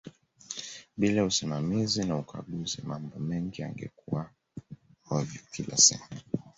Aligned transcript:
bila 0.97 1.23
usimamizi 1.25 2.03
na 2.03 2.17
ukaguzi 2.21 2.77
mambo 2.87 3.15
mengi 3.27 3.57
yangekuaa 3.61 4.29
ovyo 5.17 5.41
kila 5.51 5.77
sehemu 5.85 6.09